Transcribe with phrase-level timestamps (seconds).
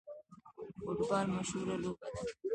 [0.81, 2.21] فوټبال مشهوره لوبه ده